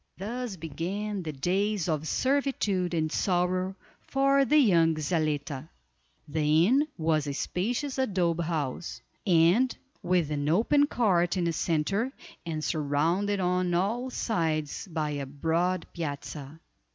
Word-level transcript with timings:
Thus 0.17 0.55
began 0.55 1.21
the 1.21 1.31
days 1.31 1.87
of 1.87 2.07
servitude 2.07 2.95
and 2.95 3.11
sorrow 3.11 3.75
for 4.01 4.45
the 4.45 4.57
young 4.57 4.95
Zaletta. 4.95 5.69
The 6.27 6.65
inn 6.65 6.87
was 6.97 7.27
a 7.27 7.35
spacious 7.35 7.99
adobe 7.99 8.45
house, 8.45 8.99
with 9.27 10.31
an 10.31 10.49
open 10.49 10.87
court 10.87 11.37
in 11.37 11.43
the 11.43 11.53
center, 11.53 12.11
and 12.47 12.63
surrounded 12.63 13.39
on 13.39 13.75
all 13.75 14.09
sides 14.09 14.87
by 14.87 15.11
a 15.11 15.27
broad 15.27 15.85
piazza. 15.93 16.59